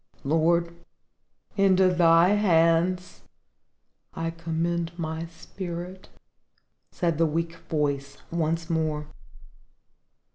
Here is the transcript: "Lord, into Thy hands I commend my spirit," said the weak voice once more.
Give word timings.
"Lord, 0.23 0.75
into 1.57 1.93
Thy 1.93 2.29
hands 2.29 3.21
I 4.15 4.31
commend 4.31 4.97
my 4.97 5.27
spirit," 5.27 6.09
said 6.91 7.19
the 7.19 7.27
weak 7.27 7.57
voice 7.69 8.17
once 8.31 8.67
more. 8.67 9.05